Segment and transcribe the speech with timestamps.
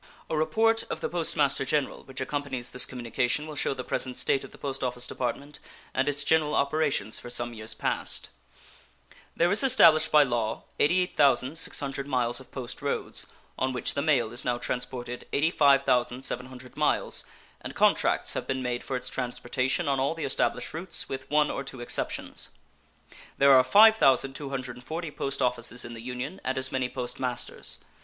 [0.31, 4.17] A report of the Post Master General, which accompanies this communication, will shew the present
[4.17, 5.59] state of the Post Office Department
[5.93, 8.29] and its general operations for some years past.
[9.35, 13.27] There is established by law 88,600 miles of post roads,
[13.59, 17.23] on which the mail is now transported 85,700 miles,
[17.61, 21.51] and contracts have been made for its transportation on all the established routes, with one
[21.51, 22.49] or two exceptions.
[23.37, 27.77] There are 5,240 post offices in the Union, and as many post masters.